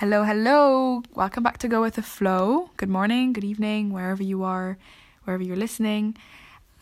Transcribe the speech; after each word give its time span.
Hello, 0.00 0.24
hello. 0.24 1.02
Welcome 1.14 1.42
back 1.42 1.56
to 1.56 1.68
Go 1.68 1.80
with 1.80 1.94
the 1.94 2.02
Flow. 2.02 2.68
Good 2.76 2.90
morning, 2.90 3.32
good 3.32 3.44
evening, 3.44 3.94
wherever 3.94 4.22
you 4.22 4.42
are, 4.42 4.76
wherever 5.24 5.42
you're 5.42 5.56
listening. 5.56 6.18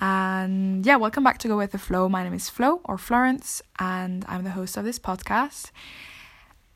And 0.00 0.84
yeah, 0.84 0.96
welcome 0.96 1.22
back 1.22 1.38
to 1.38 1.46
Go 1.46 1.56
with 1.56 1.70
the 1.70 1.78
Flow. 1.78 2.08
My 2.08 2.24
name 2.24 2.34
is 2.34 2.50
Flo 2.50 2.80
or 2.82 2.98
Florence, 2.98 3.62
and 3.78 4.24
I'm 4.26 4.42
the 4.42 4.50
host 4.50 4.76
of 4.76 4.84
this 4.84 4.98
podcast. 4.98 5.70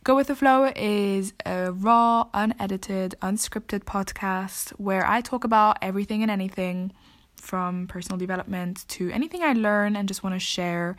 Go 0.04 0.14
with 0.14 0.28
the 0.28 0.36
Flow 0.36 0.70
is 0.76 1.32
a 1.44 1.72
raw, 1.72 2.28
unedited, 2.32 3.16
unscripted 3.20 3.80
podcast 3.80 4.70
where 4.78 5.04
I 5.04 5.20
talk 5.20 5.42
about 5.42 5.78
everything 5.82 6.22
and 6.22 6.30
anything 6.30 6.92
from 7.34 7.88
personal 7.88 8.16
development 8.16 8.86
to 8.90 9.10
anything 9.10 9.42
I 9.42 9.54
learn 9.54 9.96
and 9.96 10.06
just 10.06 10.22
want 10.22 10.36
to 10.36 10.38
share. 10.38 10.94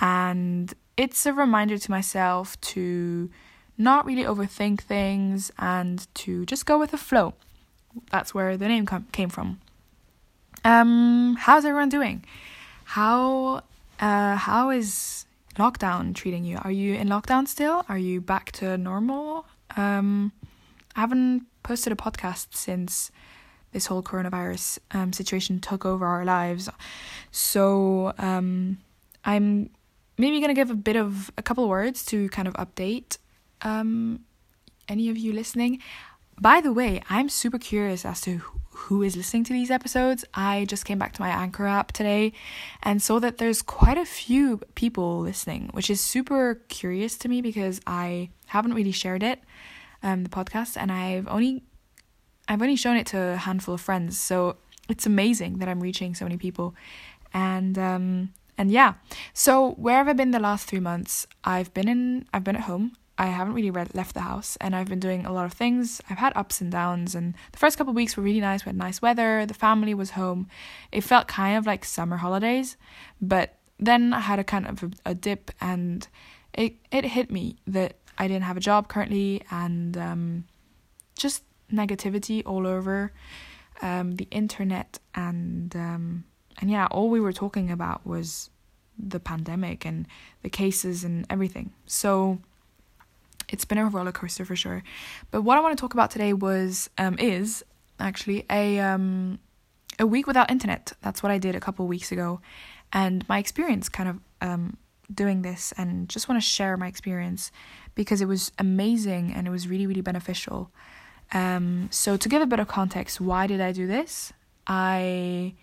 And 0.00 0.72
it's 0.96 1.26
a 1.26 1.34
reminder 1.34 1.76
to 1.76 1.90
myself 1.90 2.58
to 2.62 3.28
not 3.80 4.04
really 4.04 4.24
overthink 4.24 4.80
things 4.80 5.50
and 5.58 6.06
to 6.14 6.44
just 6.44 6.66
go 6.66 6.78
with 6.78 6.90
the 6.90 6.98
flow. 6.98 7.34
That's 8.10 8.34
where 8.34 8.56
the 8.56 8.68
name 8.68 8.86
com- 8.86 9.06
came 9.10 9.30
from. 9.30 9.60
Um, 10.64 11.36
how's 11.40 11.64
everyone 11.64 11.88
doing? 11.88 12.24
How 12.84 13.62
uh 14.00 14.36
how 14.36 14.70
is 14.70 15.24
lockdown 15.56 16.14
treating 16.14 16.44
you? 16.44 16.58
Are 16.62 16.70
you 16.70 16.94
in 16.94 17.08
lockdown 17.08 17.48
still? 17.48 17.84
Are 17.88 17.98
you 17.98 18.20
back 18.20 18.52
to 18.52 18.76
normal? 18.76 19.46
Um, 19.76 20.32
I 20.94 21.00
haven't 21.00 21.46
posted 21.62 21.92
a 21.92 21.96
podcast 21.96 22.48
since 22.50 23.10
this 23.72 23.86
whole 23.86 24.02
coronavirus 24.02 24.78
um 24.90 25.12
situation 25.12 25.58
took 25.60 25.86
over 25.86 26.04
our 26.06 26.24
lives. 26.24 26.68
So 27.30 28.12
um 28.18 28.78
I'm 29.24 29.70
maybe 30.18 30.38
going 30.40 30.48
to 30.48 30.54
give 30.54 30.70
a 30.70 30.74
bit 30.74 30.96
of 30.96 31.30
a 31.38 31.42
couple 31.42 31.66
words 31.68 32.04
to 32.06 32.28
kind 32.28 32.46
of 32.46 32.54
update 32.54 33.16
um, 33.62 34.24
any 34.88 35.08
of 35.08 35.16
you 35.16 35.32
listening. 35.32 35.80
By 36.40 36.60
the 36.60 36.72
way, 36.72 37.02
I'm 37.10 37.28
super 37.28 37.58
curious 37.58 38.04
as 38.04 38.20
to 38.22 38.42
who 38.70 39.02
is 39.02 39.16
listening 39.16 39.44
to 39.44 39.52
these 39.52 39.70
episodes. 39.70 40.24
I 40.32 40.64
just 40.64 40.84
came 40.84 40.98
back 40.98 41.12
to 41.14 41.22
my 41.22 41.28
Anchor 41.28 41.66
app 41.66 41.92
today 41.92 42.32
and 42.82 43.02
saw 43.02 43.18
that 43.18 43.38
there's 43.38 43.60
quite 43.62 43.98
a 43.98 44.06
few 44.06 44.62
people 44.74 45.20
listening, 45.20 45.68
which 45.72 45.90
is 45.90 46.00
super 46.00 46.62
curious 46.68 47.18
to 47.18 47.28
me 47.28 47.42
because 47.42 47.80
I 47.86 48.30
haven't 48.46 48.74
really 48.74 48.92
shared 48.92 49.22
it, 49.22 49.40
um, 50.02 50.24
the 50.24 50.30
podcast, 50.30 50.76
and 50.76 50.90
I've 50.90 51.28
only 51.28 51.62
I've 52.48 52.62
only 52.62 52.76
shown 52.76 52.96
it 52.96 53.06
to 53.08 53.18
a 53.18 53.36
handful 53.36 53.74
of 53.74 53.80
friends. 53.80 54.18
So 54.18 54.56
it's 54.88 55.06
amazing 55.06 55.58
that 55.58 55.68
I'm 55.68 55.80
reaching 55.80 56.14
so 56.14 56.24
many 56.24 56.38
people, 56.38 56.74
and 57.34 57.78
um, 57.78 58.32
and 58.56 58.70
yeah. 58.70 58.94
So 59.34 59.72
where 59.72 59.96
have 59.96 60.08
I 60.08 60.14
been 60.14 60.30
the 60.30 60.40
last 60.40 60.66
three 60.66 60.80
months? 60.80 61.26
I've 61.44 61.72
been 61.74 61.88
in 61.88 62.26
I've 62.32 62.44
been 62.44 62.56
at 62.56 62.62
home. 62.62 62.92
I 63.20 63.26
haven't 63.26 63.52
really 63.52 63.70
read, 63.70 63.94
left 63.94 64.14
the 64.14 64.22
house 64.22 64.56
and 64.62 64.74
I've 64.74 64.88
been 64.88 64.98
doing 64.98 65.26
a 65.26 65.32
lot 65.32 65.44
of 65.44 65.52
things. 65.52 66.00
I've 66.08 66.16
had 66.16 66.32
ups 66.34 66.62
and 66.62 66.72
downs, 66.72 67.14
and 67.14 67.34
the 67.52 67.58
first 67.58 67.76
couple 67.76 67.90
of 67.90 67.96
weeks 67.96 68.16
were 68.16 68.22
really 68.22 68.40
nice. 68.40 68.64
We 68.64 68.70
had 68.70 68.76
nice 68.76 69.02
weather, 69.02 69.44
the 69.44 69.52
family 69.52 69.92
was 69.92 70.12
home. 70.12 70.48
It 70.90 71.02
felt 71.02 71.28
kind 71.28 71.58
of 71.58 71.66
like 71.66 71.84
summer 71.84 72.16
holidays, 72.16 72.78
but 73.20 73.58
then 73.78 74.14
I 74.14 74.20
had 74.20 74.38
a 74.38 74.44
kind 74.44 74.66
of 74.66 74.82
a, 74.82 74.90
a 75.10 75.14
dip, 75.14 75.50
and 75.60 76.08
it, 76.54 76.76
it 76.90 77.04
hit 77.04 77.30
me 77.30 77.56
that 77.66 77.96
I 78.16 78.26
didn't 78.26 78.44
have 78.44 78.56
a 78.56 78.60
job 78.60 78.88
currently, 78.88 79.42
and 79.50 79.98
um, 79.98 80.44
just 81.14 81.42
negativity 81.70 82.42
all 82.46 82.66
over 82.66 83.12
um, 83.82 84.12
the 84.12 84.28
internet, 84.30 84.98
and 85.14 85.76
um, 85.76 86.24
and 86.58 86.70
yeah, 86.70 86.86
all 86.90 87.10
we 87.10 87.20
were 87.20 87.34
talking 87.34 87.70
about 87.70 88.06
was 88.06 88.48
the 88.98 89.20
pandemic 89.20 89.84
and 89.84 90.06
the 90.42 90.50
cases 90.50 91.04
and 91.04 91.26
everything. 91.28 91.72
So 91.84 92.38
it's 93.50 93.64
been 93.64 93.78
a 93.78 93.86
roller 93.86 94.12
coaster 94.12 94.44
for 94.44 94.56
sure. 94.56 94.82
But 95.30 95.42
what 95.42 95.58
I 95.58 95.60
want 95.60 95.76
to 95.76 95.80
talk 95.80 95.94
about 95.94 96.10
today 96.10 96.32
was 96.32 96.88
um 96.96 97.18
is 97.18 97.64
actually 97.98 98.46
a 98.50 98.78
um 98.78 99.38
a 99.98 100.06
week 100.06 100.26
without 100.26 100.50
internet. 100.50 100.92
That's 101.02 101.22
what 101.22 101.30
I 101.30 101.38
did 101.38 101.54
a 101.54 101.60
couple 101.60 101.86
weeks 101.86 102.10
ago, 102.12 102.40
and 102.92 103.28
my 103.28 103.38
experience 103.38 103.88
kind 103.88 104.08
of 104.08 104.20
um 104.40 104.76
doing 105.12 105.42
this 105.42 105.72
and 105.76 106.08
just 106.08 106.28
want 106.28 106.40
to 106.40 106.48
share 106.48 106.76
my 106.76 106.86
experience 106.86 107.50
because 107.96 108.20
it 108.20 108.26
was 108.26 108.52
amazing 108.58 109.32
and 109.34 109.46
it 109.46 109.50
was 109.50 109.68
really 109.68 109.86
really 109.86 110.00
beneficial. 110.00 110.70
Um 111.32 111.88
so 111.90 112.16
to 112.16 112.28
give 112.28 112.42
a 112.42 112.46
bit 112.46 112.60
of 112.60 112.68
context, 112.68 113.20
why 113.20 113.46
did 113.46 113.60
I 113.60 113.72
do 113.72 113.86
this? 113.86 114.32
I 114.66 115.54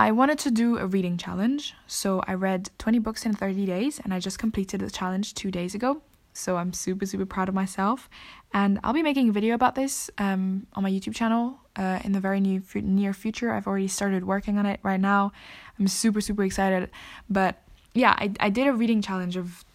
I 0.00 0.12
wanted 0.12 0.38
to 0.38 0.50
do 0.50 0.78
a 0.78 0.86
reading 0.86 1.18
challenge, 1.18 1.74
so 1.86 2.22
I 2.26 2.32
read 2.32 2.70
20 2.78 3.00
books 3.00 3.26
in 3.26 3.34
30 3.34 3.66
days 3.66 4.00
and 4.02 4.14
I 4.14 4.18
just 4.18 4.38
completed 4.38 4.80
the 4.80 4.90
challenge 4.90 5.34
two 5.34 5.50
days 5.50 5.74
ago. 5.74 6.00
So 6.32 6.56
I'm 6.56 6.72
super, 6.72 7.04
super 7.04 7.26
proud 7.26 7.50
of 7.50 7.54
myself. 7.54 8.08
And 8.54 8.80
I'll 8.82 8.94
be 8.94 9.02
making 9.02 9.28
a 9.28 9.32
video 9.32 9.54
about 9.54 9.74
this 9.74 10.08
um, 10.16 10.66
on 10.72 10.84
my 10.84 10.90
YouTube 10.90 11.14
channel 11.14 11.58
uh, 11.76 11.98
in 12.02 12.12
the 12.12 12.18
very 12.18 12.40
near, 12.40 12.62
near 12.76 13.12
future. 13.12 13.52
I've 13.52 13.66
already 13.66 13.88
started 13.88 14.24
working 14.24 14.56
on 14.56 14.64
it 14.64 14.80
right 14.82 14.98
now. 14.98 15.32
I'm 15.78 15.86
super, 15.86 16.22
super 16.22 16.44
excited. 16.44 16.88
But 17.28 17.60
yeah, 17.92 18.14
I, 18.16 18.32
I 18.40 18.48
did 18.48 18.68
a 18.68 18.72
reading 18.72 19.02
challenge 19.02 19.36
of 19.36 19.66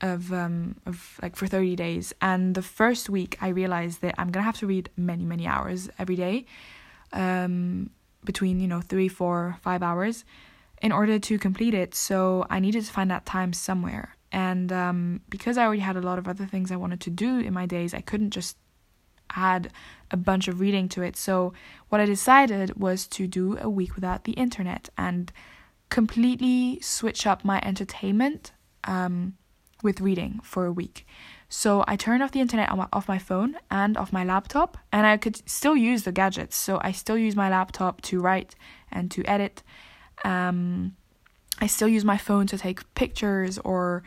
of 0.00 0.32
um 0.32 0.76
of 0.86 1.18
like 1.20 1.36
for 1.36 1.46
30 1.46 1.76
days 1.76 2.14
and 2.22 2.54
the 2.54 2.62
first 2.62 3.10
week 3.10 3.36
I 3.42 3.48
realized 3.48 4.00
that 4.00 4.14
I'm 4.16 4.32
to 4.32 4.40
have 4.40 4.56
to 4.60 4.66
read 4.66 4.88
many 4.96 5.26
many 5.26 5.46
hours 5.46 5.90
every 5.98 6.16
day 6.16 6.46
um 7.12 7.90
between 8.24 8.60
you 8.60 8.68
know 8.68 8.80
three 8.80 9.08
four 9.08 9.56
five 9.62 9.82
hours 9.82 10.24
in 10.82 10.92
order 10.92 11.18
to 11.18 11.38
complete 11.38 11.74
it. 11.74 11.94
So 11.94 12.46
i 12.50 12.58
needed 12.58 12.84
to 12.84 12.92
find 12.92 13.10
that 13.10 13.26
time 13.26 13.52
somewhere. 13.52 14.16
And 14.32 14.72
um, 14.72 15.20
because 15.28 15.58
i 15.58 15.64
already 15.64 15.80
had 15.80 15.96
a 15.96 16.00
lot 16.00 16.18
of 16.18 16.28
other 16.28 16.46
things 16.46 16.70
i 16.70 16.76
wanted 16.76 17.00
to 17.00 17.10
do 17.10 17.38
in 17.40 17.52
my 17.52 17.66
days 17.66 17.92
i 17.94 18.00
couldn't 18.00 18.30
just 18.30 18.56
add 19.36 19.72
a 20.10 20.16
bunch 20.16 20.48
of 20.48 20.58
reading 20.60 20.88
to 20.88 21.02
it. 21.02 21.16
So 21.16 21.52
what 21.88 22.00
i 22.00 22.06
decided 22.06 22.80
was 22.80 23.06
to 23.08 23.26
do 23.26 23.58
a 23.60 23.68
week 23.68 23.94
without 23.94 24.24
the 24.24 24.32
internet 24.32 24.88
and 24.96 25.32
completely 25.88 26.80
switch 26.80 27.26
up 27.26 27.44
my 27.44 27.60
entertainment 27.64 28.52
um, 28.84 29.34
with 29.82 30.00
reading 30.00 30.40
for 30.42 30.66
a 30.66 30.72
week 30.72 31.06
so 31.52 31.84
I 31.88 31.96
turned 31.96 32.22
off 32.22 32.30
the 32.30 32.40
internet 32.40 32.74
my, 32.76 32.86
off 32.92 33.08
my 33.08 33.18
phone 33.18 33.56
and 33.72 33.96
off 33.96 34.12
my 34.12 34.22
laptop, 34.24 34.78
and 34.92 35.04
I 35.04 35.16
could 35.16 35.48
still 35.50 35.76
use 35.76 36.04
the 36.04 36.12
gadgets. 36.12 36.56
So 36.56 36.78
I 36.80 36.92
still 36.92 37.18
use 37.18 37.34
my 37.34 37.50
laptop 37.50 38.00
to 38.02 38.20
write 38.20 38.54
and 38.92 39.10
to 39.10 39.24
edit. 39.24 39.64
Um, 40.24 40.94
I 41.60 41.66
still 41.66 41.88
use 41.88 42.04
my 42.04 42.16
phone 42.16 42.46
to 42.46 42.56
take 42.56 42.94
pictures 42.94 43.58
or 43.58 44.04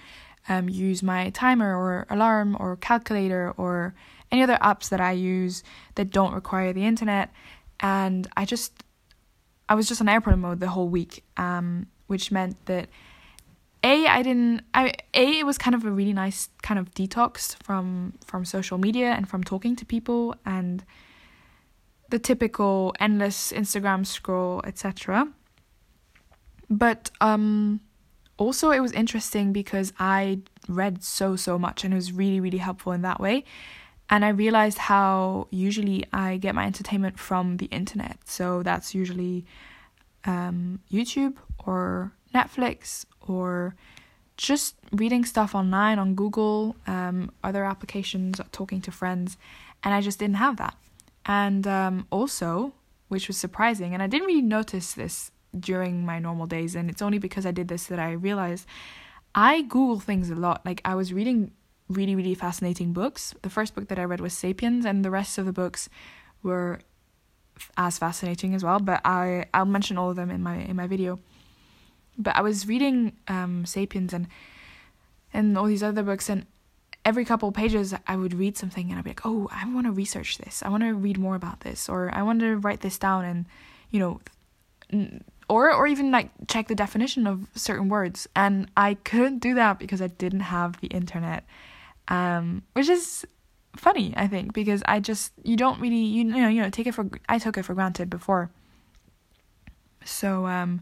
um, 0.48 0.70
use 0.70 1.04
my 1.04 1.32
timer 1.32 1.76
or 1.76 2.08
alarm 2.10 2.56
or 2.62 2.78
calculator 2.78 3.54
or 3.58 3.94
any 4.32 4.42
other 4.42 4.58
apps 4.62 4.88
that 4.88 5.02
I 5.02 5.12
use 5.12 5.64
that 5.96 6.12
don't 6.12 6.34
require 6.34 6.72
the 6.72 6.86
internet. 6.86 7.30
And 7.82 8.26
I 8.38 8.46
just, 8.46 8.84
I 9.68 9.76
was 9.76 9.90
just 9.90 10.00
on 10.00 10.08
airplane 10.08 10.40
mode 10.40 10.62
the 10.62 10.70
whole 10.70 10.88
week, 10.88 11.26
um, 11.36 11.88
which 12.08 12.32
meant 12.32 12.66
that 12.68 12.88
a 13.84 14.08
I 14.08 14.24
didn't 14.24 14.64
I 14.74 14.94
a 15.14 15.40
it 15.40 15.46
was 15.46 15.58
kind 15.58 15.76
of 15.76 15.86
a 15.86 15.92
really 15.92 16.14
nice 16.14 16.50
kind 16.62 16.80
of 16.80 16.92
detox 16.92 17.56
from 17.64 18.14
from 18.26 18.46
social 18.46 18.78
media 18.78 19.12
and 19.12 19.28
from 19.28 19.44
talking 19.44 19.76
to 19.76 19.86
people 19.86 20.36
and 20.46 20.84
the 22.10 22.20
typical 22.20 22.94
endless 23.00 23.52
Instagram 23.52 24.06
scroll 24.06 24.62
etc. 24.66 25.28
But 26.70 27.12
um 27.22 27.82
also 28.38 28.72
it 28.72 28.80
was 28.80 28.92
interesting 28.94 29.54
because 29.54 29.94
I 30.00 30.40
read 30.68 31.04
so 31.04 31.36
so 31.36 31.60
much 31.60 31.84
and 31.84 31.94
it 31.94 31.98
was 31.98 32.12
really 32.12 32.40
really 32.40 32.60
helpful 32.60 32.94
in 32.94 33.02
that 33.02 33.20
way. 33.20 33.44
And 34.10 34.24
I 34.24 34.30
realized 34.30 34.78
how 34.78 35.48
usually 35.50 36.06
I 36.14 36.38
get 36.38 36.54
my 36.54 36.66
entertainment 36.66 37.18
from 37.18 37.58
the 37.58 37.66
internet. 37.68 38.18
So 38.26 38.62
that's 38.62 38.94
usually 38.94 39.46
um, 40.26 40.82
YouTube 40.92 41.38
or 41.66 42.12
Netflix 42.34 43.06
or 43.28 43.76
just 44.38 44.76
reading 44.92 45.26
stuff 45.26 45.54
online 45.54 46.00
on 46.00 46.16
Google, 46.16 46.76
um, 46.88 47.32
other 47.44 47.64
applications, 47.64 48.42
talking 48.52 48.82
to 48.82 48.92
friends, 48.92 49.38
and 49.84 49.94
I 49.94 50.02
just 50.02 50.20
didn't 50.20 50.38
have 50.38 50.58
that. 50.58 50.76
And 51.26 51.68
um, 51.68 52.08
also, 52.10 52.74
which 53.08 53.28
was 53.28 53.38
surprising, 53.38 53.94
and 53.94 54.02
I 54.02 54.08
didn't 54.08 54.28
really 54.28 54.42
notice 54.42 54.94
this 54.94 55.32
during 55.58 56.06
my 56.06 56.20
normal 56.20 56.48
days, 56.48 56.76
and 56.76 56.90
it's 56.90 57.02
only 57.02 57.20
because 57.20 57.46
I 57.46 57.52
did 57.52 57.68
this 57.68 57.86
that 57.88 58.00
I 58.00 58.12
realized 58.12 58.66
I 59.36 59.62
Google 59.62 60.00
things 60.00 60.30
a 60.30 60.36
lot. 60.36 60.66
Like, 60.66 60.82
I 60.84 60.96
was 60.96 61.14
reading 61.14 61.52
really, 61.90 62.16
really 62.16 62.36
fascinating 62.36 62.94
books. 62.94 63.34
The 63.42 63.50
first 63.50 63.76
book 63.76 63.88
that 63.88 64.00
I 64.00 64.04
read 64.04 64.22
was 64.22 64.34
Sapiens, 64.34 64.86
and 64.86 65.06
the 65.06 65.12
rest 65.12 65.38
of 65.38 65.46
the 65.46 65.54
books 65.54 65.90
were 66.42 66.80
as 67.78 67.98
fascinating 67.98 68.56
as 68.56 68.64
well, 68.64 68.80
but 68.80 69.02
I, 69.06 69.46
I'll 69.54 69.66
mention 69.66 69.98
all 69.98 70.10
of 70.10 70.16
them 70.16 70.32
in 70.32 70.42
my 70.42 70.58
in 70.58 70.76
my 70.76 70.88
video. 70.88 71.20
But 72.18 72.36
I 72.36 72.42
was 72.42 72.68
reading 72.68 73.14
um, 73.28 73.66
*Sapiens* 73.66 74.14
and 74.14 74.28
and 75.34 75.58
all 75.58 75.66
these 75.66 75.84
other 75.84 76.04
books, 76.04 76.30
and 76.30 76.46
every 77.06 77.26
couple 77.26 77.52
pages 77.52 77.94
I 78.08 78.16
would 78.16 78.34
read 78.34 78.58
something, 78.58 78.90
and 78.90 78.98
I'd 79.00 79.04
be 79.04 79.12
like, 79.12 79.26
"Oh, 79.26 79.50
I 79.52 79.66
want 79.74 79.88
to 79.88 79.92
research 79.92 80.38
this. 80.38 80.62
I 80.64 80.70
want 80.70 80.84
to 80.84 80.94
read 80.94 81.18
more 81.18 81.36
about 81.36 81.62
this, 81.62 81.90
or 81.90 82.10
I 82.14 82.22
want 82.22 82.40
to 82.42 82.58
write 82.58 82.82
this 82.82 82.98
down," 82.98 83.26
and 83.26 83.46
you 83.92 84.00
know, 84.00 84.22
or 85.50 85.74
or 85.74 85.88
even 85.88 86.12
like 86.12 86.30
check 86.48 86.68
the 86.68 86.76
definition 86.76 87.28
of 87.28 87.48
certain 87.56 87.90
words. 87.90 88.28
And 88.36 88.70
I 88.78 88.96
couldn't 88.96 89.40
do 89.40 89.56
that 89.56 89.80
because 89.80 90.02
I 90.02 90.08
didn't 90.08 90.42
have 90.42 90.80
the 90.82 90.88
internet. 90.88 91.44
um, 92.08 92.64
which 92.74 92.90
is 92.90 93.26
funny 93.76 94.14
I 94.16 94.28
think 94.28 94.54
because 94.54 94.84
I 94.88 95.00
just 95.00 95.32
you 95.44 95.56
don't 95.58 95.80
really 95.82 95.96
you 95.96 96.24
know 96.24 96.48
you 96.48 96.62
know 96.62 96.70
take 96.70 96.88
it 96.88 96.94
for 96.94 97.10
I 97.28 97.40
took 97.40 97.58
it 97.58 97.64
for 97.64 97.74
granted 97.74 98.10
before. 98.10 98.52
So 100.06 100.46
um, 100.48 100.82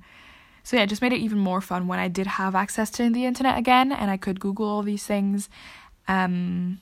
so 0.63 0.77
yeah, 0.77 0.83
it 0.83 0.87
just 0.87 1.01
made 1.01 1.13
it 1.13 1.19
even 1.19 1.37
more 1.37 1.61
fun 1.61 1.87
when 1.87 1.99
I 1.99 2.07
did 2.07 2.27
have 2.27 2.55
access 2.55 2.89
to 2.91 3.09
the 3.09 3.25
internet 3.25 3.57
again 3.57 3.91
and 3.91 4.11
I 4.11 4.17
could 4.17 4.39
Google 4.39 4.67
all 4.67 4.83
these 4.83 5.05
things. 5.05 5.49
Um, 6.07 6.79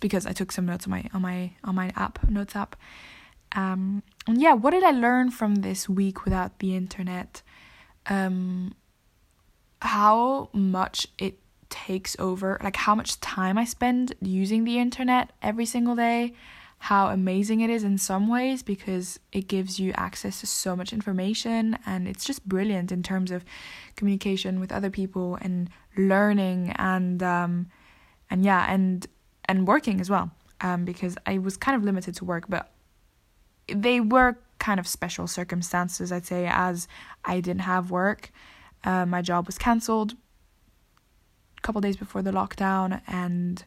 because 0.00 0.26
I 0.26 0.32
took 0.32 0.52
some 0.52 0.66
notes 0.66 0.86
on 0.86 0.90
my 0.90 1.04
on 1.12 1.22
my 1.22 1.52
on 1.64 1.74
my 1.74 1.92
app 1.96 2.28
notes 2.28 2.56
app. 2.56 2.76
Um, 3.52 4.02
and 4.26 4.40
yeah, 4.40 4.54
what 4.54 4.70
did 4.70 4.84
I 4.84 4.90
learn 4.90 5.30
from 5.30 5.56
this 5.56 5.88
week 5.88 6.24
without 6.24 6.58
the 6.58 6.74
internet? 6.74 7.42
Um, 8.06 8.74
how 9.82 10.48
much 10.52 11.06
it 11.18 11.38
takes 11.68 12.16
over, 12.18 12.58
like 12.62 12.76
how 12.76 12.94
much 12.94 13.20
time 13.20 13.58
I 13.58 13.64
spend 13.64 14.14
using 14.20 14.64
the 14.64 14.78
internet 14.78 15.32
every 15.42 15.66
single 15.66 15.94
day, 15.94 16.34
how 16.78 17.08
amazing 17.08 17.60
it 17.60 17.70
is 17.70 17.82
in 17.82 17.98
some 17.98 18.28
ways 18.28 18.62
because 18.62 19.18
it 19.32 19.48
gives 19.48 19.80
you 19.80 19.92
access 19.96 20.40
to 20.40 20.46
so 20.46 20.76
much 20.76 20.92
information 20.92 21.78
and 21.86 22.06
it's 22.06 22.24
just 22.24 22.46
brilliant 22.48 22.92
in 22.92 23.02
terms 23.02 23.30
of 23.30 23.44
communication 23.96 24.60
with 24.60 24.70
other 24.70 24.90
people 24.90 25.36
and 25.40 25.70
learning 25.96 26.72
and 26.76 27.22
um 27.22 27.66
and 28.30 28.44
yeah 28.44 28.72
and 28.72 29.06
and 29.46 29.66
working 29.66 30.00
as 30.00 30.10
well 30.10 30.30
um 30.60 30.84
because 30.84 31.16
I 31.26 31.38
was 31.38 31.56
kind 31.56 31.76
of 31.76 31.82
limited 31.82 32.14
to 32.16 32.24
work 32.24 32.44
but 32.48 32.70
they 33.68 34.00
were 34.00 34.38
kind 34.58 34.78
of 34.78 34.86
special 34.86 35.26
circumstances 35.26 36.12
I'd 36.12 36.26
say 36.26 36.46
as 36.46 36.86
I 37.24 37.40
didn't 37.40 37.62
have 37.62 37.90
work. 37.90 38.30
Uh, 38.84 39.04
my 39.04 39.22
job 39.22 39.46
was 39.46 39.58
cancelled 39.58 40.12
a 41.58 41.60
couple 41.62 41.80
days 41.80 41.96
before 41.96 42.22
the 42.22 42.30
lockdown 42.30 43.00
and 43.08 43.64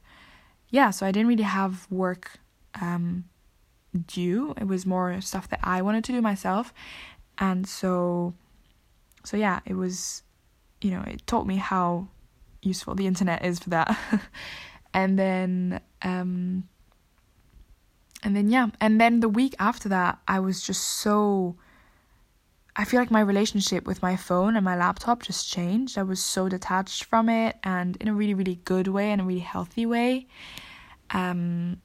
yeah 0.70 0.92
so 0.92 1.06
I 1.06 1.12
didn't 1.12 1.28
really 1.28 1.44
have 1.44 1.86
work 1.92 2.40
um, 2.80 3.26
due. 4.08 4.54
It 4.60 4.68
was 4.68 4.86
more 4.86 5.20
stuff 5.22 5.50
that 5.50 5.60
I 5.64 5.82
wanted 5.82 6.04
to 6.06 6.12
do 6.12 6.22
myself, 6.22 6.74
and 7.38 7.68
so, 7.68 8.34
so 9.24 9.38
yeah, 9.38 9.60
it 9.66 9.74
was, 9.74 10.24
you 10.82 10.92
know, 10.92 11.04
it 11.08 11.26
taught 11.26 11.48
me 11.48 11.58
how 11.58 12.08
useful 12.62 12.96
the 12.96 13.08
internet 13.08 13.44
is 13.44 13.60
for 13.60 13.70
that, 13.72 13.98
and 14.94 15.18
then, 15.18 15.82
um, 16.02 16.68
and 18.24 18.36
then 18.36 18.50
yeah, 18.50 18.68
and 18.82 19.00
then 19.00 19.22
the 19.22 19.30
week 19.30 19.56
after 19.60 19.90
that, 19.90 20.20
I 20.28 20.40
was 20.40 20.62
just 20.62 20.84
so. 20.84 21.56
I 22.76 22.86
feel 22.86 23.02
like 23.02 23.12
my 23.12 23.20
relationship 23.20 23.86
with 23.86 24.02
my 24.02 24.16
phone 24.16 24.56
and 24.56 24.64
my 24.64 24.78
laptop 24.78 25.24
just 25.24 25.50
changed. 25.50 25.98
I 25.98 26.04
was 26.04 26.24
so 26.24 26.48
detached 26.48 27.04
from 27.04 27.28
it 27.28 27.58
and 27.62 27.98
in 27.98 28.08
a 28.08 28.14
really, 28.14 28.34
really 28.34 28.56
good 28.64 28.88
way 28.88 29.12
and 29.12 29.20
a 29.20 29.26
really 29.26 29.42
healthy 29.42 29.86
way. 29.86 30.28
Um, 31.10 31.82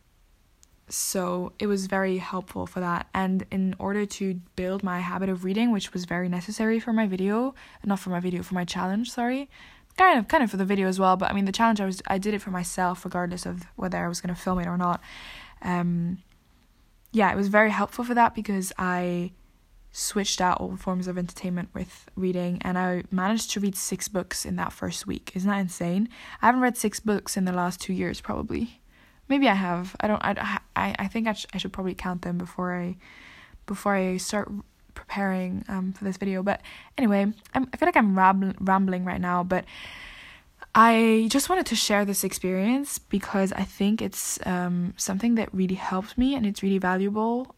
so 0.89 1.53
it 1.59 1.67
was 1.67 1.87
very 1.87 2.19
helpful 2.19 2.67
for 2.67 2.81
that. 2.81 3.09
And 3.15 3.47
in 3.51 3.75
order 3.79 4.05
to 4.07 4.35
build 4.57 4.83
my 4.83 5.01
habit 5.01 5.29
of 5.29 5.45
reading 5.45 5.73
which 5.73 5.93
was 5.93 6.05
very 6.05 6.29
necessary 6.29 6.79
for 6.79 6.93
my 6.93 7.07
video 7.07 7.55
not 7.85 7.99
for 7.99 8.11
my 8.11 8.21
video 8.21 8.43
for 8.43 8.55
my 8.55 8.65
challenge 8.65 9.11
sorry. 9.11 9.49
Kind 9.97 10.19
of 10.19 10.29
kind 10.29 10.43
of 10.43 10.51
for 10.51 10.57
the 10.57 10.65
video 10.65 10.89
as 10.89 10.99
well 10.99 11.17
but 11.17 11.31
i 11.31 11.35
mean 11.35 11.45
the 11.45 11.53
challenge 11.53 11.81
i 11.81 11.87
was 11.87 12.03
i 12.07 12.19
did 12.19 12.35
it 12.35 12.43
for 12.43 12.51
myself 12.51 13.05
regardless 13.05 13.47
of 13.47 13.63
whether 13.77 13.99
i 13.99 14.09
was 14.09 14.21
going 14.21 14.35
to 14.35 14.41
film 14.41 14.59
it 14.59 14.67
or 14.67 14.77
not. 14.77 15.01
Um 15.63 16.19
yeah 17.13 17.33
it 17.33 17.37
was 17.37 17.49
very 17.49 17.71
helpful 17.71 18.05
for 18.05 18.15
that 18.15 18.35
because 18.35 18.73
i 18.79 19.33
switched 19.93 20.41
out 20.41 20.61
all 20.61 20.77
forms 20.77 21.07
of 21.07 21.17
entertainment 21.17 21.69
with 21.73 22.11
reading 22.17 22.59
and 22.63 22.77
i 22.77 23.05
managed 23.13 23.53
to 23.53 23.61
read 23.61 23.77
six 23.77 24.09
books 24.09 24.45
in 24.45 24.57
that 24.57 24.73
first 24.73 25.07
week. 25.07 25.33
Isn't 25.35 25.49
that 25.49 25.61
insane? 25.61 26.09
I 26.43 26.47
haven't 26.47 26.61
read 26.61 26.77
six 26.77 27.01
books 27.01 27.37
in 27.37 27.45
the 27.47 27.53
last 27.53 27.81
two 27.81 27.93
years 27.93 28.21
probably 28.21 28.81
Maybe 29.29 29.49
I 29.49 29.55
have. 29.55 29.97
I 30.01 30.07
don't. 30.07 30.23
I. 30.23 30.61
I. 30.77 30.95
I 30.99 31.09
think 31.09 31.27
I, 31.29 31.33
sh- 31.33 31.47
I 31.55 31.59
should 31.59 31.73
probably 31.73 31.95
count 31.95 32.23
them 32.23 32.39
before 32.39 32.75
I, 32.75 32.97
before 33.67 33.95
I 33.95 34.19
start 34.19 34.51
preparing 34.95 35.65
um 35.69 35.93
for 35.93 36.05
this 36.05 36.17
video. 36.17 36.43
But 36.43 36.61
anyway, 36.97 37.33
I'm, 37.55 37.69
I 37.73 37.77
feel 37.77 37.87
like 37.87 37.97
I'm 37.97 38.17
rambling 38.17 38.57
rambling 38.61 39.05
right 39.05 39.21
now, 39.21 39.43
but 39.43 39.65
I 40.75 41.29
just 41.31 41.49
wanted 41.49 41.67
to 41.67 41.77
share 41.77 42.05
this 42.05 42.25
experience 42.25 42.99
because 42.99 43.53
I 43.53 43.63
think 43.63 44.03
it's 44.03 44.39
um 44.47 44.95
something 44.97 45.37
that 45.37 45.53
really 45.55 45.75
helped 45.77 46.19
me 46.19 46.35
and 46.35 46.47
it's 46.47 46.63
really 46.63 46.79
valuable. 46.79 47.55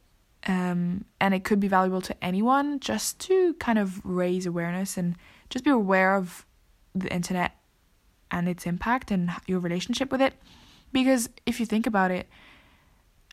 Um, 0.49 1.05
and 1.21 1.35
it 1.35 1.43
could 1.43 1.59
be 1.59 1.67
valuable 1.67 2.01
to 2.03 2.15
anyone 2.25 2.79
just 2.79 3.19
to 3.27 3.55
kind 3.55 3.81
of 3.81 4.01
raise 4.05 4.47
awareness 4.47 4.97
and 4.97 5.17
just 5.51 5.65
be 5.65 5.71
aware 5.71 6.15
of 6.15 6.47
the 6.95 7.13
internet 7.13 7.57
and 8.31 8.49
its 8.49 8.65
impact 8.65 9.11
and 9.11 9.31
your 9.49 9.59
relationship 9.59 10.13
with 10.13 10.23
it 10.23 10.35
because 10.93 11.29
if 11.45 11.61
you 11.61 11.67
think 11.67 11.87
about 11.87 12.11
it, 12.11 12.29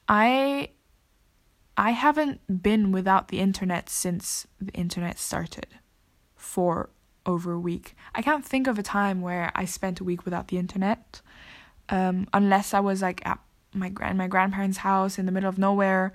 I 0.07 0.69
I 1.77 1.91
haven't 1.91 2.61
been 2.61 2.91
without 2.91 3.29
the 3.29 3.39
internet 3.39 3.89
since 3.89 4.45
the 4.61 4.71
internet 4.73 5.17
started 5.17 5.67
for 6.35 6.89
over 7.25 7.53
a 7.53 7.59
week. 7.59 7.95
I 8.13 8.21
can't 8.21 8.45
think 8.45 8.67
of 8.67 8.77
a 8.77 8.83
time 8.83 9.21
where 9.21 9.51
I 9.55 9.65
spent 9.65 9.99
a 9.99 10.03
week 10.03 10.25
without 10.25 10.49
the 10.49 10.57
internet. 10.57 11.21
Um, 11.89 12.27
unless 12.33 12.73
I 12.73 12.79
was 12.79 13.01
like 13.01 13.25
at 13.25 13.39
my 13.73 13.89
grand 13.89 14.17
my 14.17 14.27
grandparents' 14.27 14.77
house 14.77 15.17
in 15.17 15.25
the 15.25 15.31
middle 15.31 15.49
of 15.49 15.57
nowhere. 15.57 16.13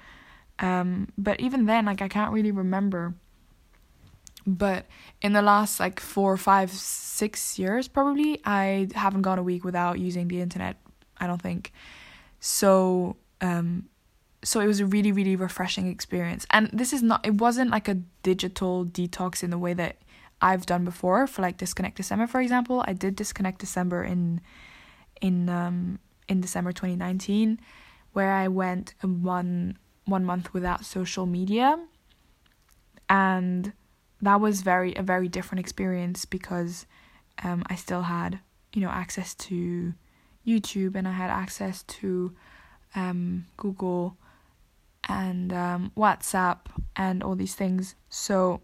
Um, 0.60 1.08
but 1.16 1.40
even 1.40 1.66
then, 1.66 1.86
like 1.86 2.02
I 2.02 2.08
can't 2.08 2.32
really 2.32 2.52
remember. 2.52 3.14
But 4.46 4.86
in 5.20 5.34
the 5.34 5.42
last 5.42 5.78
like 5.78 6.00
four, 6.00 6.36
five, 6.36 6.70
six 6.70 7.58
years, 7.58 7.86
probably 7.86 8.40
I 8.44 8.88
haven't 8.94 9.22
gone 9.22 9.38
a 9.38 9.42
week 9.42 9.64
without 9.64 9.98
using 9.98 10.28
the 10.28 10.40
internet 10.40 10.76
I 11.20 11.26
don't 11.26 11.42
think. 11.42 11.72
So 12.40 13.16
um 13.40 13.88
so 14.44 14.60
it 14.60 14.66
was 14.66 14.80
a 14.80 14.86
really 14.86 15.12
really 15.12 15.36
refreshing 15.36 15.88
experience. 15.88 16.46
And 16.50 16.70
this 16.72 16.92
is 16.92 17.02
not 17.02 17.26
it 17.26 17.34
wasn't 17.34 17.70
like 17.70 17.88
a 17.88 17.98
digital 18.22 18.84
detox 18.84 19.42
in 19.42 19.50
the 19.50 19.58
way 19.58 19.74
that 19.74 19.96
I've 20.40 20.66
done 20.66 20.84
before 20.84 21.26
for 21.26 21.42
like 21.42 21.56
disconnect 21.56 21.96
December 21.96 22.26
for 22.26 22.40
example. 22.40 22.84
I 22.86 22.92
did 22.92 23.16
disconnect 23.16 23.58
December 23.58 24.04
in 24.04 24.40
in 25.20 25.48
um 25.48 25.98
in 26.28 26.40
December 26.40 26.72
2019 26.72 27.60
where 28.12 28.32
I 28.32 28.48
went 28.48 28.94
one 29.02 29.78
one 30.04 30.24
month 30.24 30.54
without 30.54 30.84
social 30.84 31.26
media 31.26 31.78
and 33.08 33.72
that 34.22 34.40
was 34.40 34.62
very 34.62 34.94
a 34.94 35.02
very 35.02 35.28
different 35.28 35.60
experience 35.60 36.24
because 36.24 36.86
um 37.42 37.64
I 37.66 37.74
still 37.74 38.02
had 38.02 38.40
you 38.72 38.80
know 38.80 38.90
access 38.90 39.34
to 39.34 39.94
YouTube 40.48 40.96
and 40.96 41.06
I 41.06 41.12
had 41.12 41.30
access 41.30 41.82
to 41.84 42.32
um, 42.94 43.46
Google 43.56 44.16
and 45.08 45.52
um, 45.52 45.92
WhatsApp 45.96 46.58
and 46.96 47.22
all 47.22 47.34
these 47.34 47.54
things. 47.54 47.94
So 48.08 48.60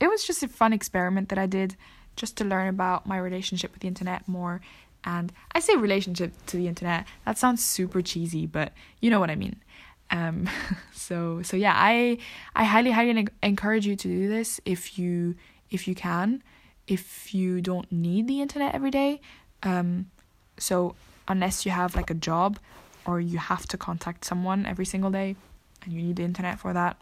it 0.00 0.08
was 0.08 0.24
just 0.24 0.42
a 0.42 0.48
fun 0.48 0.72
experiment 0.72 1.28
that 1.28 1.38
I 1.38 1.46
did 1.46 1.76
just 2.16 2.36
to 2.38 2.44
learn 2.44 2.68
about 2.68 3.06
my 3.06 3.18
relationship 3.18 3.72
with 3.72 3.80
the 3.80 3.88
internet 3.88 4.26
more. 4.28 4.60
And 5.04 5.32
I 5.52 5.60
say 5.60 5.76
relationship 5.76 6.32
to 6.46 6.56
the 6.56 6.68
internet. 6.68 7.06
That 7.26 7.38
sounds 7.38 7.64
super 7.64 8.02
cheesy, 8.02 8.46
but 8.46 8.72
you 9.00 9.10
know 9.10 9.20
what 9.20 9.30
I 9.30 9.34
mean. 9.36 9.56
Um, 10.10 10.48
so 10.92 11.42
so 11.42 11.56
yeah, 11.56 11.74
I 11.74 12.18
I 12.54 12.64
highly 12.64 12.92
highly 12.92 13.26
encourage 13.42 13.86
you 13.86 13.96
to 13.96 14.08
do 14.08 14.28
this 14.28 14.60
if 14.64 14.98
you 14.98 15.34
if 15.70 15.88
you 15.88 15.94
can, 15.94 16.42
if 16.86 17.34
you 17.34 17.60
don't 17.60 17.90
need 17.90 18.28
the 18.28 18.40
internet 18.40 18.74
every 18.74 18.90
day. 18.90 19.20
Um, 19.62 20.10
so, 20.62 20.94
unless 21.26 21.66
you 21.66 21.72
have 21.72 21.96
like 21.96 22.10
a 22.10 22.14
job 22.14 22.58
or 23.04 23.20
you 23.20 23.38
have 23.38 23.66
to 23.66 23.76
contact 23.76 24.24
someone 24.24 24.64
every 24.64 24.84
single 24.84 25.10
day 25.10 25.34
and 25.82 25.92
you 25.92 26.02
need 26.02 26.16
the 26.16 26.22
internet 26.22 26.60
for 26.60 26.72
that, 26.72 26.96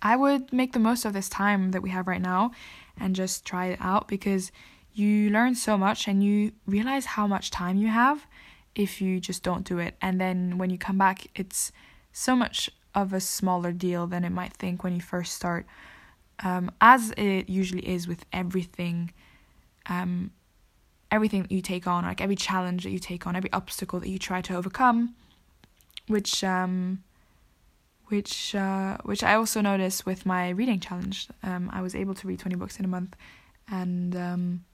I 0.00 0.14
would 0.14 0.52
make 0.52 0.72
the 0.72 0.78
most 0.78 1.04
of 1.04 1.12
this 1.12 1.28
time 1.28 1.72
that 1.72 1.82
we 1.82 1.90
have 1.90 2.06
right 2.06 2.22
now 2.22 2.52
and 3.00 3.16
just 3.16 3.44
try 3.44 3.66
it 3.66 3.78
out 3.80 4.06
because 4.06 4.52
you 4.94 5.30
learn 5.30 5.56
so 5.56 5.76
much 5.76 6.06
and 6.06 6.22
you 6.22 6.52
realize 6.66 7.04
how 7.04 7.26
much 7.26 7.50
time 7.50 7.76
you 7.78 7.88
have 7.88 8.26
if 8.76 9.00
you 9.00 9.18
just 9.18 9.42
don't 9.42 9.64
do 9.64 9.78
it. 9.78 9.96
And 10.00 10.20
then 10.20 10.56
when 10.56 10.70
you 10.70 10.78
come 10.78 10.98
back, 10.98 11.26
it's 11.34 11.72
so 12.12 12.36
much 12.36 12.70
of 12.94 13.12
a 13.12 13.20
smaller 13.20 13.72
deal 13.72 14.06
than 14.06 14.24
it 14.24 14.30
might 14.30 14.52
think 14.52 14.84
when 14.84 14.94
you 14.94 15.00
first 15.00 15.34
start. 15.34 15.66
Um, 16.44 16.70
as 16.80 17.12
it 17.16 17.48
usually 17.48 17.86
is 17.88 18.06
with 18.06 18.24
everything 18.32 19.12
um, 19.86 20.30
everything 21.10 21.42
that 21.42 21.52
you 21.52 21.62
take 21.62 21.86
on, 21.86 22.04
like 22.04 22.20
every 22.20 22.36
challenge 22.36 22.84
that 22.84 22.90
you 22.90 22.98
take 22.98 23.26
on, 23.26 23.36
every 23.36 23.52
obstacle 23.52 24.00
that 24.00 24.08
you 24.08 24.18
try 24.18 24.40
to 24.42 24.56
overcome, 24.56 25.14
which 26.06 26.44
um, 26.44 27.02
which 28.06 28.54
uh, 28.54 28.98
which 29.04 29.22
I 29.22 29.34
also 29.34 29.60
noticed 29.60 30.06
with 30.06 30.26
my 30.26 30.50
reading 30.50 30.80
challenge. 30.80 31.28
Um, 31.42 31.70
I 31.72 31.82
was 31.82 31.94
able 31.94 32.14
to 32.14 32.26
read 32.26 32.38
twenty 32.38 32.56
books 32.56 32.78
in 32.78 32.84
a 32.84 32.88
month, 32.88 33.16
and 33.70 34.14
um, 34.16 34.64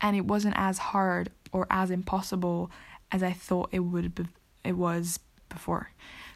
and 0.00 0.16
it 0.16 0.24
wasn't 0.24 0.54
as 0.56 0.78
hard 0.78 1.30
or 1.52 1.66
as 1.70 1.90
impossible 1.90 2.70
as 3.12 3.22
I 3.22 3.32
thought 3.32 3.68
it 3.72 3.80
would 3.80 4.14
be. 4.14 4.26
It 4.64 4.76
was 4.76 5.20
before. 5.48 5.90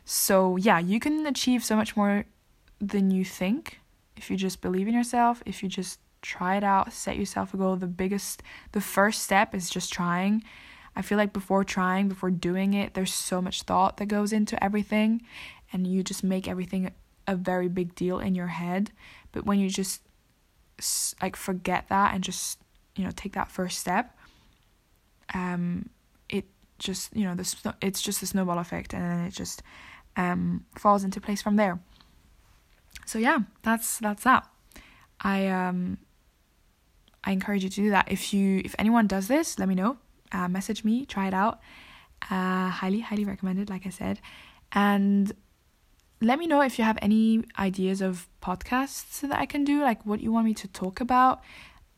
So 0.05 0.57
yeah, 0.57 0.79
you 0.79 1.01
can 1.01 1.27
achieve 1.27 1.65
so 1.65 1.77
much 1.77 1.97
more 1.97 2.25
than 2.81 3.11
you 3.11 3.25
think 3.25 3.81
if 4.17 4.31
you 4.31 4.37
just 4.37 4.61
believe 4.61 4.89
in 4.89 4.95
yourself. 4.95 5.43
If 5.47 5.63
you 5.63 5.69
just 5.69 5.99
try 6.23 6.57
it 6.57 6.65
out, 6.65 6.93
set 6.93 7.17
yourself 7.17 7.55
a 7.55 7.57
goal. 7.57 7.77
The 7.77 7.87
biggest, 7.87 8.43
the 8.73 8.81
first 8.81 9.23
step 9.23 9.55
is 9.55 9.71
just 9.71 9.93
trying. 9.93 10.45
I 10.97 11.03
feel 11.03 11.19
like 11.19 11.33
before 11.33 11.65
trying, 11.65 12.09
before 12.09 12.31
doing 12.31 12.75
it, 12.75 12.95
there's 12.95 13.13
so 13.13 13.41
much 13.41 13.63
thought 13.63 13.97
that 13.99 14.07
goes 14.07 14.33
into 14.33 14.63
everything, 14.63 15.23
and 15.73 15.87
you 15.87 16.03
just 16.03 16.25
make 16.25 16.49
everything 16.49 16.93
a 17.27 17.37
very 17.37 17.69
big 17.69 17.95
deal 17.95 18.19
in 18.19 18.35
your 18.35 18.49
head. 18.49 18.91
But 19.33 19.47
when 19.47 19.59
you 19.59 19.71
just 19.71 20.03
like 21.23 21.37
forget 21.37 21.87
that 21.89 22.15
and 22.15 22.25
just 22.25 22.59
you 22.97 23.05
know 23.05 23.11
take 23.15 23.35
that 23.35 23.51
first 23.51 23.79
step, 23.79 24.17
um, 25.33 25.89
it 26.29 26.45
just 26.79 27.15
you 27.17 27.25
know 27.25 27.35
this 27.35 27.55
it's 27.81 28.03
just 28.03 28.23
a 28.23 28.27
snowball 28.27 28.59
effect, 28.59 28.93
and 28.93 29.03
then 29.03 29.21
it 29.27 29.33
just 29.33 29.63
um 30.17 30.65
falls 30.77 31.05
into 31.05 31.21
place 31.21 31.41
from 31.41 31.57
there. 31.57 31.79
So 33.07 33.19
yeah, 33.19 33.39
that's 33.63 33.99
that's 33.99 34.25
that. 34.25 34.49
I 35.21 35.47
um 35.49 35.99
I 37.25 37.33
encourage 37.33 37.65
you 37.65 37.71
to 37.71 37.77
do 37.77 37.91
that. 37.91 38.11
If 38.11 38.33
you 38.33 38.63
if 38.65 38.75
anyone 38.79 39.07
does 39.07 39.29
this, 39.29 39.59
let 39.59 39.69
me 39.69 39.75
know. 39.75 39.99
Uh, 40.33 40.49
message 40.49 40.85
me, 40.85 41.05
try 41.05 41.27
it 41.27 41.35
out. 41.35 41.61
Uh, 42.31 42.69
highly, 42.69 43.01
highly 43.01 43.25
recommended, 43.25 43.69
like 43.69 43.87
I 43.87 43.91
said. 43.91 44.21
And 44.73 45.33
let 46.21 46.39
me 46.39 46.47
know 46.47 46.61
if 46.61 46.79
you 46.79 46.85
have 46.85 46.99
any 47.03 47.45
ideas 47.59 48.01
of 48.01 48.29
podcasts 48.43 49.21
that 49.21 49.39
I 49.39 49.47
can 49.47 49.65
do, 49.65 49.83
like 49.83 50.05
what 50.05 50.21
you 50.21 50.33
want 50.33 50.47
me 50.47 50.55
to 50.55 50.69
talk 50.69 51.01
about. 51.01 51.41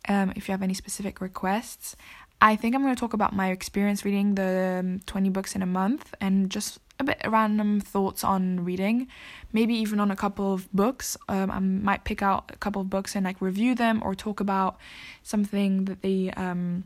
Um, 0.09 0.33
if 0.35 0.49
you 0.49 0.53
have 0.53 0.63
any 0.63 0.75
specific 0.75 1.21
requests, 1.21 1.97
I 2.41 2.57
think 2.57 2.75
I'm 2.75 2.83
going 2.83 2.95
to 2.95 2.99
talk 2.99 3.13
about 3.13 3.33
my 3.33 3.51
experience 3.51 4.05
reading 4.05 4.35
the 4.35 4.81
um, 4.81 5.01
20 5.07 5.29
books 5.31 5.55
in 5.55 5.63
a 5.63 5.67
month 5.67 6.13
and 6.21 6.51
just 6.51 6.82
a 6.99 7.05
bit 7.05 7.19
random 7.27 7.81
thoughts 7.81 8.23
on 8.25 8.65
reading, 8.65 9.09
maybe 9.53 9.75
even 9.75 10.01
on 10.01 10.11
a 10.11 10.17
couple 10.17 10.53
of 10.53 10.73
books. 10.73 11.17
Um, 11.29 11.51
I 11.51 11.59
might 11.59 12.05
pick 12.05 12.23
out 12.23 12.51
a 12.53 12.57
couple 12.57 12.83
of 12.83 12.91
books 12.91 13.17
and 13.17 13.25
like 13.25 13.41
review 13.41 13.75
them 13.75 14.03
or 14.05 14.15
talk 14.15 14.41
about 14.41 14.77
something 15.23 15.87
that 15.87 16.03
they 16.03 16.31
um, 16.37 16.85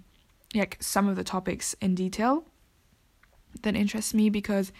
like 0.54 0.76
some 0.80 1.08
of 1.08 1.16
the 1.16 1.25
topics 1.25 1.75
in 1.80 1.94
detail 1.94 2.44
that 3.62 3.75
interests 3.75 4.14
me 4.14 4.30
because 4.30 4.72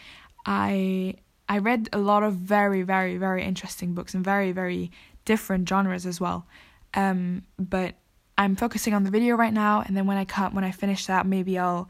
I 0.45 1.14
I 1.49 1.59
read 1.59 1.88
a 1.92 1.99
lot 1.99 2.23
of 2.23 2.35
very 2.35 2.83
very 2.83 3.16
very 3.16 3.42
interesting 3.42 3.95
books 3.95 4.14
and 4.14 4.25
very 4.25 4.52
very 4.52 4.90
different 5.25 5.68
genres 5.68 6.06
as 6.06 6.21
well. 6.21 6.47
Um, 6.95 7.42
but 7.59 7.95
I'm 8.38 8.56
focusing 8.56 8.95
on 8.95 9.04
the 9.04 9.11
video 9.11 9.35
right 9.35 9.52
now, 9.52 9.83
and 9.87 9.97
then 9.97 10.06
when 10.06 10.16
I 10.16 10.25
cut 10.25 10.54
when 10.54 10.64
I 10.64 10.71
finish 10.71 11.06
that, 11.06 11.26
maybe 11.26 11.59
I'll 11.59 11.88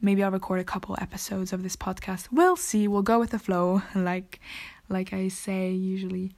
maybe 0.00 0.22
I'll 0.22 0.30
record 0.30 0.60
a 0.60 0.64
couple 0.64 0.96
episodes 1.00 1.52
of 1.52 1.62
this 1.62 1.76
podcast. 1.76 2.28
We'll 2.30 2.56
see. 2.56 2.88
We'll 2.88 3.02
go 3.02 3.18
with 3.18 3.30
the 3.30 3.38
flow, 3.38 3.82
like 3.94 4.40
like 4.88 5.12
I 5.12 5.28
say 5.28 5.70
usually. 5.70 6.32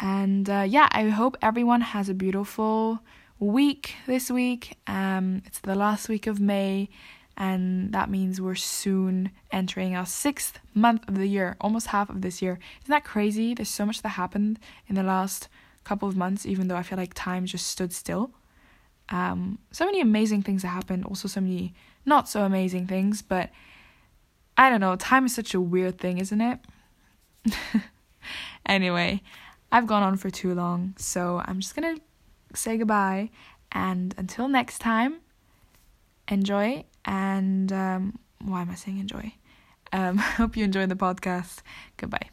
And 0.00 0.48
uh, 0.50 0.64
yeah, 0.68 0.88
I 0.92 1.08
hope 1.08 1.36
everyone 1.42 1.80
has 1.80 2.08
a 2.08 2.14
beautiful 2.14 3.00
week 3.38 3.94
this 4.06 4.30
week. 4.30 4.76
Um, 4.86 5.42
it's 5.46 5.60
the 5.60 5.74
last 5.74 6.08
week 6.08 6.26
of 6.26 6.40
May, 6.40 6.88
and 7.36 7.92
that 7.92 8.10
means 8.10 8.40
we're 8.40 8.54
soon 8.54 9.30
entering 9.50 9.94
our 9.94 10.06
sixth 10.06 10.58
month 10.74 11.08
of 11.08 11.16
the 11.16 11.26
year, 11.26 11.56
almost 11.60 11.88
half 11.88 12.10
of 12.10 12.22
this 12.22 12.42
year. 12.42 12.58
Isn't 12.82 12.90
that 12.92 13.04
crazy? 13.04 13.54
There's 13.54 13.68
so 13.68 13.86
much 13.86 14.02
that 14.02 14.10
happened 14.10 14.58
in 14.88 14.94
the 14.94 15.02
last 15.02 15.48
couple 15.84 16.08
of 16.08 16.16
months, 16.16 16.46
even 16.46 16.68
though 16.68 16.76
I 16.76 16.82
feel 16.82 16.98
like 16.98 17.14
time 17.14 17.46
just 17.46 17.66
stood 17.66 17.92
still. 17.92 18.30
Um, 19.12 19.58
so 19.70 19.84
many 19.84 20.00
amazing 20.00 20.42
things 20.42 20.62
that 20.62 20.68
happened, 20.68 21.04
also 21.04 21.28
so 21.28 21.40
many 21.40 21.74
not 22.04 22.28
so 22.28 22.44
amazing 22.44 22.86
things, 22.86 23.22
but 23.22 23.50
I 24.56 24.70
don't 24.70 24.80
know, 24.80 24.96
time 24.96 25.26
is 25.26 25.34
such 25.34 25.54
a 25.54 25.60
weird 25.60 25.98
thing, 25.98 26.18
isn't 26.18 26.40
it? 26.40 26.58
anyway, 28.66 29.22
I've 29.70 29.86
gone 29.86 30.02
on 30.02 30.16
for 30.16 30.30
too 30.30 30.54
long, 30.54 30.94
so 30.96 31.42
I'm 31.44 31.60
just 31.60 31.76
gonna 31.76 31.96
say 32.54 32.76
goodbye. 32.76 33.30
And 33.70 34.14
until 34.18 34.48
next 34.48 34.78
time, 34.78 35.20
enjoy. 36.28 36.84
And 37.04 37.72
um, 37.72 38.18
why 38.40 38.62
am 38.62 38.70
I 38.70 38.74
saying 38.74 38.98
enjoy? 38.98 39.34
Um, 39.92 40.18
hope 40.18 40.56
you 40.56 40.64
enjoyed 40.64 40.88
the 40.88 40.96
podcast. 40.96 41.62
Goodbye. 41.96 42.30